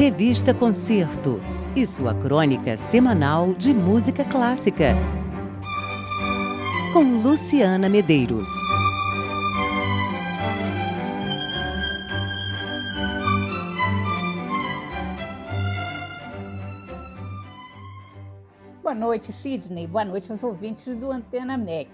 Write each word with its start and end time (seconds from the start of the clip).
Revista 0.00 0.54
Concerto 0.54 1.42
e 1.76 1.86
sua 1.86 2.14
crônica 2.14 2.74
semanal 2.74 3.52
de 3.52 3.74
música 3.74 4.24
clássica. 4.24 4.94
Com 6.94 7.20
Luciana 7.20 7.86
Medeiros. 7.86 8.48
Boa 18.82 18.94
noite, 18.94 19.30
Sidney. 19.34 19.86
Boa 19.86 20.06
noite 20.06 20.32
aos 20.32 20.42
ouvintes 20.42 20.96
do 20.96 21.10
Antena 21.10 21.58
MEC. 21.58 21.90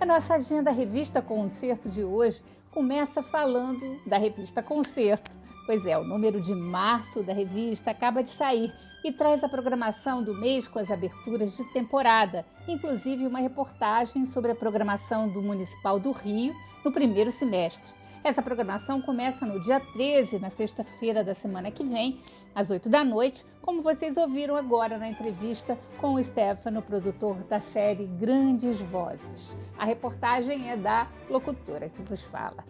A 0.00 0.06
nossa 0.06 0.36
agenda 0.36 0.70
Revista 0.70 1.20
Concerto 1.20 1.90
de 1.90 2.02
hoje 2.02 2.40
começa 2.70 3.22
falando 3.22 4.00
da 4.06 4.16
revista 4.16 4.62
Concerto. 4.62 5.39
Pois 5.70 5.86
é, 5.86 5.96
o 5.96 6.02
número 6.02 6.40
de 6.40 6.52
março 6.52 7.22
da 7.22 7.32
revista 7.32 7.92
acaba 7.92 8.24
de 8.24 8.32
sair 8.32 8.72
e 9.04 9.12
traz 9.12 9.44
a 9.44 9.48
programação 9.48 10.20
do 10.20 10.34
mês 10.34 10.66
com 10.66 10.80
as 10.80 10.90
aberturas 10.90 11.56
de 11.56 11.62
temporada, 11.72 12.44
inclusive 12.66 13.24
uma 13.24 13.38
reportagem 13.38 14.26
sobre 14.32 14.50
a 14.50 14.54
programação 14.56 15.28
do 15.28 15.40
Municipal 15.40 16.00
do 16.00 16.10
Rio 16.10 16.52
no 16.84 16.90
primeiro 16.90 17.30
semestre. 17.30 17.88
Essa 18.24 18.42
programação 18.42 19.00
começa 19.00 19.46
no 19.46 19.62
dia 19.62 19.78
13, 19.78 20.40
na 20.40 20.50
sexta-feira 20.50 21.22
da 21.22 21.36
semana 21.36 21.70
que 21.70 21.84
vem, 21.84 22.20
às 22.52 22.68
8 22.68 22.88
da 22.88 23.04
noite, 23.04 23.46
como 23.70 23.82
vocês 23.82 24.16
ouviram 24.16 24.56
agora 24.56 24.98
na 24.98 25.08
entrevista 25.08 25.78
com 26.00 26.14
o 26.14 26.24
Stefano, 26.24 26.82
produtor 26.82 27.36
da 27.44 27.60
série 27.72 28.04
Grandes 28.04 28.80
Vozes. 28.80 29.54
A 29.78 29.84
reportagem 29.84 30.68
é 30.68 30.76
da 30.76 31.06
locutora 31.28 31.88
que 31.88 32.02
vos 32.02 32.20
fala. 32.24 32.64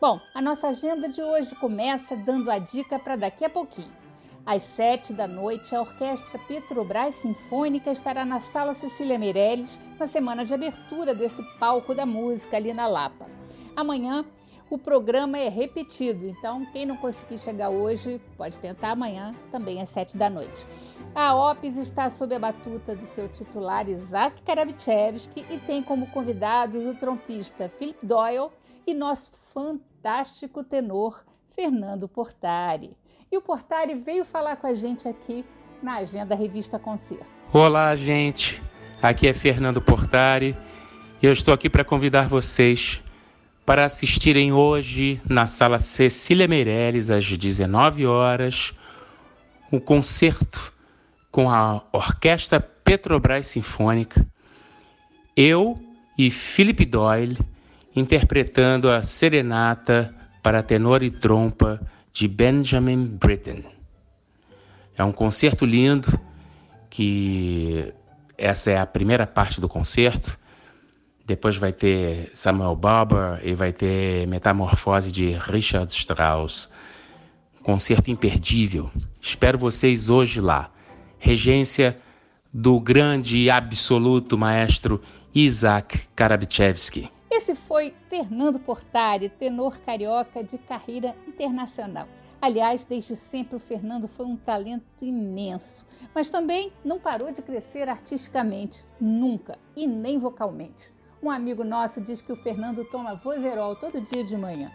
Bom, 0.00 0.18
a 0.34 0.42
nossa 0.42 0.66
agenda 0.66 1.08
de 1.08 1.22
hoje 1.22 1.54
começa 1.54 2.16
dando 2.16 2.50
a 2.50 2.58
dica 2.58 2.98
para 2.98 3.14
daqui 3.14 3.44
a 3.44 3.48
pouquinho. 3.48 4.04
Às 4.46 4.62
sete 4.76 5.12
da 5.12 5.26
noite, 5.26 5.74
a 5.74 5.80
Orquestra 5.80 6.38
Petrobras 6.46 7.12
Sinfônica 7.20 7.90
estará 7.90 8.24
na 8.24 8.40
Sala 8.52 8.76
Cecília 8.76 9.18
Meirelles 9.18 9.68
na 9.98 10.06
semana 10.06 10.44
de 10.44 10.54
abertura 10.54 11.12
desse 11.16 11.42
palco 11.58 11.92
da 11.92 12.06
música 12.06 12.56
ali 12.56 12.72
na 12.72 12.86
Lapa. 12.86 13.26
Amanhã, 13.74 14.24
o 14.70 14.78
programa 14.78 15.36
é 15.36 15.48
repetido, 15.48 16.28
então 16.28 16.64
quem 16.66 16.86
não 16.86 16.96
conseguir 16.96 17.40
chegar 17.40 17.70
hoje 17.70 18.20
pode 18.36 18.56
tentar 18.60 18.92
amanhã, 18.92 19.34
também 19.50 19.82
às 19.82 19.90
sete 19.90 20.16
da 20.16 20.30
noite. 20.30 20.64
A 21.12 21.34
OPES 21.34 21.76
está 21.78 22.12
sob 22.12 22.32
a 22.32 22.38
batuta 22.38 22.94
do 22.94 23.06
seu 23.16 23.28
titular 23.28 23.88
Isaac 23.88 24.40
Karabichevski 24.42 25.44
e 25.50 25.58
tem 25.58 25.82
como 25.82 26.06
convidados 26.12 26.86
o 26.86 26.94
trompista 26.94 27.68
Philip 27.80 27.98
Doyle 28.00 28.50
e 28.86 28.94
nosso 28.94 29.28
fantástico 29.52 30.62
tenor 30.62 31.24
Fernando 31.56 32.06
Portari. 32.06 32.96
E 33.30 33.36
o 33.36 33.42
Portari 33.42 33.94
veio 33.94 34.24
falar 34.24 34.56
com 34.56 34.68
a 34.68 34.74
gente 34.74 35.08
aqui 35.08 35.44
na 35.82 35.96
Agenda 35.96 36.34
Revista 36.36 36.78
Concerto. 36.78 37.26
Olá, 37.52 37.94
gente. 37.96 38.62
Aqui 39.02 39.26
é 39.26 39.34
Fernando 39.34 39.82
Portari 39.82 40.56
e 41.20 41.26
eu 41.26 41.32
estou 41.32 41.52
aqui 41.52 41.68
para 41.68 41.84
convidar 41.84 42.28
vocês 42.28 43.02
para 43.64 43.84
assistirem 43.84 44.52
hoje 44.52 45.20
na 45.28 45.46
Sala 45.46 45.80
Cecília 45.80 46.46
Meirelles 46.46 47.10
às 47.10 47.26
19 47.26 48.06
horas 48.06 48.72
um 49.72 49.80
concerto 49.80 50.72
com 51.32 51.50
a 51.50 51.82
Orquestra 51.92 52.60
Petrobras 52.60 53.48
Sinfônica. 53.48 54.24
Eu 55.36 55.74
e 56.16 56.30
Philip 56.30 56.84
Doyle 56.84 57.36
interpretando 57.94 58.88
a 58.88 59.02
Serenata 59.02 60.14
para 60.42 60.62
tenor 60.62 61.02
e 61.02 61.10
trompa 61.10 61.80
de 62.16 62.26
Benjamin 62.26 63.08
Britten. 63.08 63.62
É 64.96 65.04
um 65.04 65.12
concerto 65.12 65.66
lindo 65.66 66.18
que 66.88 67.92
essa 68.38 68.70
é 68.70 68.78
a 68.78 68.86
primeira 68.86 69.26
parte 69.26 69.60
do 69.60 69.68
concerto. 69.68 70.38
Depois 71.26 71.58
vai 71.58 71.74
ter 71.74 72.30
Samuel 72.32 72.74
Barber 72.74 73.38
e 73.44 73.52
vai 73.52 73.70
ter 73.70 74.26
Metamorfose 74.28 75.12
de 75.12 75.32
Richard 75.32 75.92
Strauss. 75.92 76.70
Concerto 77.62 78.10
imperdível. 78.10 78.90
Espero 79.20 79.58
vocês 79.58 80.08
hoje 80.08 80.40
lá. 80.40 80.70
Regência 81.18 81.98
do 82.50 82.80
grande 82.80 83.36
e 83.36 83.50
absoluto 83.50 84.38
maestro 84.38 85.02
Isaac 85.34 86.08
Karabichevsky. 86.16 87.10
Esse 87.30 87.56
foi 87.56 87.92
Fernando 88.08 88.58
Portari, 88.58 89.28
tenor 89.28 89.78
carioca 89.78 90.44
de 90.44 90.56
carreira 90.58 91.14
internacional. 91.26 92.06
Aliás, 92.40 92.84
desde 92.84 93.16
sempre 93.16 93.56
o 93.56 93.60
Fernando 93.60 94.06
foi 94.06 94.26
um 94.26 94.36
talento 94.36 94.84
imenso, 95.00 95.84
mas 96.14 96.30
também 96.30 96.72
não 96.84 97.00
parou 97.00 97.32
de 97.32 97.42
crescer 97.42 97.88
artisticamente, 97.88 98.84
nunca, 99.00 99.58
e 99.74 99.86
nem 99.86 100.18
vocalmente. 100.18 100.92
Um 101.20 101.30
amigo 101.30 101.64
nosso 101.64 102.00
diz 102.00 102.20
que 102.20 102.32
o 102.32 102.36
Fernando 102.36 102.84
toma 102.90 103.16
vozeirol 103.16 103.74
todo 103.74 104.00
dia 104.00 104.22
de 104.22 104.36
manhã, 104.36 104.70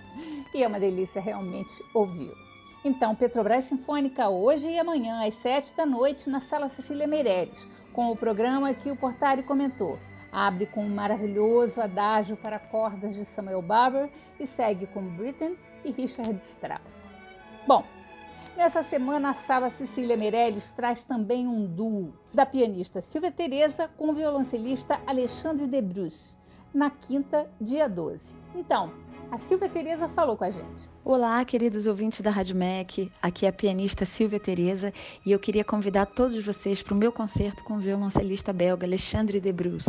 e 0.53 0.61
é 0.61 0.67
uma 0.67 0.79
delícia 0.79 1.21
realmente 1.21 1.71
ouvi-lo. 1.93 2.35
Então, 2.83 3.15
Petrobras 3.15 3.63
Sinfônica 3.65 4.27
hoje 4.27 4.67
e 4.67 4.77
amanhã 4.77 5.25
às 5.25 5.35
sete 5.41 5.73
da 5.75 5.85
noite 5.85 6.29
na 6.29 6.41
Sala 6.41 6.69
Cecília 6.69 7.07
Meireles, 7.07 7.65
com 7.93 8.11
o 8.11 8.17
programa 8.17 8.73
que 8.73 8.89
o 8.89 8.97
Portari 8.97 9.43
comentou, 9.43 9.97
Abre 10.31 10.65
com 10.65 10.85
um 10.85 10.89
maravilhoso 10.89 11.81
adágio 11.81 12.37
para 12.37 12.57
cordas 12.57 13.13
de 13.13 13.25
Samuel 13.35 13.61
Barber 13.61 14.09
e 14.39 14.47
segue 14.47 14.87
com 14.87 15.01
Britten 15.01 15.55
e 15.83 15.91
Richard 15.91 16.39
Strauss. 16.53 16.81
Bom, 17.67 17.83
nessa 18.55 18.83
semana 18.85 19.31
a 19.31 19.33
Sala 19.45 19.71
Cecília 19.71 20.15
Meirelles 20.15 20.71
traz 20.71 21.03
também 21.03 21.47
um 21.47 21.65
duo 21.65 22.13
da 22.33 22.45
pianista 22.45 23.03
Silvia 23.09 23.31
Teresa 23.31 23.89
com 23.97 24.09
o 24.09 24.13
violoncelista 24.13 25.01
Alexandre 25.05 25.67
Debrus, 25.67 26.37
na 26.73 26.89
quinta, 26.89 27.49
dia 27.59 27.89
12. 27.89 28.21
Então, 28.55 28.91
a 29.31 29.39
Silvia 29.47 29.69
Teresa 29.69 30.09
falou 30.09 30.35
com 30.35 30.43
a 30.43 30.51
gente. 30.51 30.89
Olá, 31.05 31.43
queridos 31.45 31.87
ouvintes 31.87 32.19
da 32.19 32.29
Rádio 32.29 32.53
MEC. 32.53 33.09
Aqui 33.21 33.45
é 33.45 33.49
a 33.49 33.53
pianista 33.53 34.05
Silvia 34.05 34.41
Teresa 34.41 34.91
e 35.25 35.31
eu 35.31 35.39
queria 35.39 35.63
convidar 35.63 36.05
todos 36.07 36.43
vocês 36.43 36.83
para 36.83 36.93
o 36.93 36.97
meu 36.97 37.13
concerto 37.13 37.63
com 37.63 37.75
o 37.75 37.79
violoncelista 37.79 38.51
belga 38.51 38.85
Alexandre 38.85 39.39
Debrus. 39.39 39.87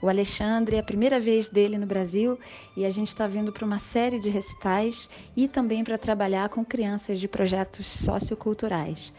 O 0.00 0.08
Alexandre 0.08 0.76
é 0.76 0.78
a 0.78 0.82
primeira 0.84 1.18
vez 1.18 1.48
dele 1.48 1.76
no 1.76 1.86
Brasil 1.86 2.38
e 2.76 2.86
a 2.86 2.90
gente 2.90 3.08
está 3.08 3.26
vindo 3.26 3.52
para 3.52 3.66
uma 3.66 3.80
série 3.80 4.20
de 4.20 4.30
recitais 4.30 5.10
e 5.36 5.48
também 5.48 5.82
para 5.82 5.98
trabalhar 5.98 6.48
com 6.48 6.64
crianças 6.64 7.18
de 7.18 7.26
projetos 7.26 7.88
socioculturais. 7.88 9.12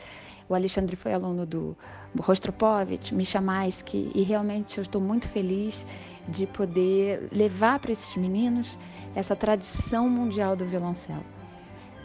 O 0.48 0.54
Alexandre 0.54 0.96
foi 0.96 1.12
aluno 1.12 1.46
do 1.46 1.76
Rostropovich, 2.18 3.14
Misha 3.14 3.42
Maisky 3.42 4.10
e 4.16 4.22
realmente 4.22 4.78
eu 4.78 4.84
estou 4.84 5.02
muito 5.02 5.28
feliz 5.28 5.86
de 6.28 6.48
poder 6.48 7.28
levar 7.32 7.80
para 7.80 7.92
esses 7.92 8.16
meninos 8.16 8.78
essa 9.16 9.36
tradição 9.36 10.10
mundial 10.10 10.56
do 10.56 10.66
violoncelo. 10.66 11.24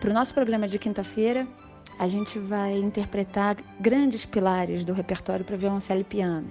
Para 0.01 0.11
o 0.11 0.15
nosso 0.15 0.33
programa 0.33 0.69
de 0.69 0.79
quinta-feira, 0.79 1.47
a 1.99 2.09
gente 2.09 2.39
vai 2.39 2.79
interpretar 2.79 3.57
grandes 3.79 4.25
pilares 4.25 4.85
do 4.85 4.93
repertório 4.93 5.45
para 5.45 5.57
violoncelo 5.57 6.01
e 6.01 6.05
piano. 6.05 6.49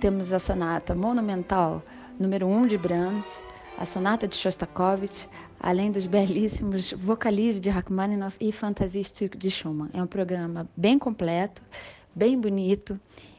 Temos 0.00 0.32
a 0.32 0.38
sonata 0.38 0.94
monumental 0.94 1.82
número 2.18 2.46
1 2.46 2.56
um 2.56 2.66
de 2.66 2.76
Brahms, 2.76 3.26
a 3.78 3.84
sonata 3.84 4.26
de 4.26 4.34
Shostakovich, 4.34 5.28
além 5.60 5.92
dos 5.92 6.06
belíssimos 6.06 6.92
vocalize 6.92 7.60
de 7.60 7.70
Rachmaninoff 7.70 8.36
e 8.40 8.50
Fantasistic 8.50 9.36
de 9.36 9.50
Schumann. 9.50 9.90
É 9.92 10.02
um 10.02 10.06
programa 10.06 10.68
bem 10.76 10.98
completo, 10.98 11.62
bem 12.14 12.40
bonito, 12.40 12.98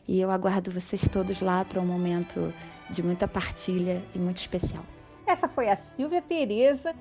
e 0.10 0.20
eu 0.20 0.32
aguardo 0.32 0.72
vocês 0.72 1.08
todos 1.08 1.40
lá 1.40 1.64
para 1.64 1.80
um 1.80 1.86
momento 1.86 2.52
de 2.90 3.04
muita 3.04 3.28
partilha 3.28 4.02
e 4.16 4.18
muito 4.18 4.38
especial. 4.38 4.84
Essa 5.24 5.48
foi 5.48 5.70
a 5.70 5.78
Silvia 5.96 6.20
Tereza, 6.20 6.96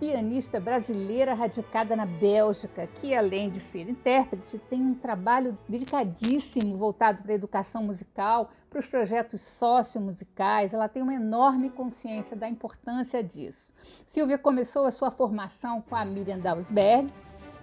pianista 0.00 0.58
brasileira 0.58 1.34
radicada 1.34 1.94
na 1.94 2.06
Bélgica, 2.06 2.86
que 2.86 3.14
além 3.14 3.50
de 3.50 3.60
ser 3.60 3.86
intérprete, 3.90 4.58
tem 4.70 4.80
um 4.80 4.94
trabalho 4.94 5.58
dedicadíssimo 5.68 6.78
voltado 6.78 7.22
para 7.22 7.32
a 7.32 7.34
educação 7.34 7.82
musical, 7.82 8.50
para 8.70 8.80
os 8.80 8.86
projetos 8.86 9.42
sociomusicais. 9.42 10.72
Ela 10.72 10.88
tem 10.88 11.02
uma 11.02 11.14
enorme 11.14 11.68
consciência 11.68 12.34
da 12.34 12.48
importância 12.48 13.22
disso. 13.22 13.70
Silvia 14.10 14.38
começou 14.38 14.86
a 14.86 14.92
sua 14.92 15.10
formação 15.10 15.82
com 15.82 15.94
a 15.94 16.04
Miriam 16.06 16.38
Dalsberg 16.38 17.12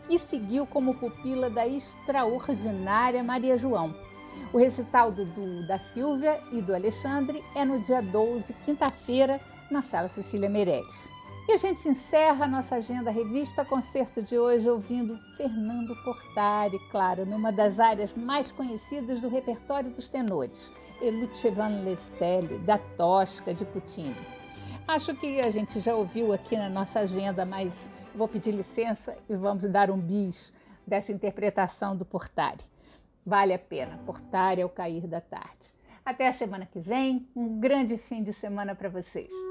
e 0.07 0.19
seguiu 0.19 0.67
como 0.67 0.93
pupila 0.93 1.49
da 1.49 1.67
extraordinária 1.67 3.23
Maria 3.23 3.57
João. 3.57 4.10
O 4.53 4.57
recital 4.57 5.11
do, 5.11 5.25
do, 5.25 5.67
da 5.67 5.79
Silvia 5.93 6.41
e 6.51 6.61
do 6.61 6.73
Alexandre 6.73 7.43
é 7.55 7.63
no 7.63 7.79
dia 7.81 8.01
12, 8.01 8.53
quinta-feira, 8.65 9.39
na 9.69 9.81
Sala 9.83 10.09
Cecília 10.09 10.49
Meirelles. 10.49 11.11
E 11.47 11.53
a 11.53 11.57
gente 11.57 11.87
encerra 11.87 12.45
a 12.45 12.47
nossa 12.47 12.75
agenda 12.75 13.09
revista 13.09 13.65
concerto 13.65 14.21
de 14.21 14.37
hoje 14.37 14.69
ouvindo 14.69 15.17
Fernando 15.37 15.95
Portari, 16.03 16.77
claro, 16.91 17.25
numa 17.25 17.51
das 17.51 17.79
áreas 17.79 18.13
mais 18.15 18.51
conhecidas 18.51 19.19
do 19.19 19.27
repertório 19.27 19.89
dos 19.89 20.07
tenores, 20.07 20.71
e 21.01 21.09
Lucivan 21.09 21.83
Lestelli, 21.83 22.59
da 22.59 22.77
Tosca 22.77 23.53
de 23.53 23.65
Puccini. 23.65 24.15
Acho 24.87 25.15
que 25.15 25.39
a 25.41 25.49
gente 25.49 25.79
já 25.79 25.95
ouviu 25.95 26.31
aqui 26.31 26.55
na 26.55 26.69
nossa 26.69 26.99
agenda, 26.99 27.45
mas 27.45 27.71
vou 28.13 28.27
pedir 28.27 28.51
licença 28.51 29.17
e 29.29 29.35
vamos 29.35 29.63
dar 29.71 29.89
um 29.89 29.97
bis 29.97 30.53
dessa 30.85 31.11
interpretação 31.11 31.95
do 31.95 32.05
Portari. 32.05 32.70
Vale 33.25 33.53
a 33.53 33.59
pena, 33.59 33.99
Portari 34.05 34.61
ao 34.61 34.69
cair 34.69 35.07
da 35.07 35.21
tarde. 35.21 35.71
Até 36.03 36.27
a 36.27 36.33
semana 36.33 36.65
que 36.65 36.79
vem, 36.79 37.27
um 37.35 37.59
grande 37.59 37.97
fim 37.97 38.23
de 38.23 38.33
semana 38.33 38.75
para 38.75 38.89
vocês. 38.89 39.50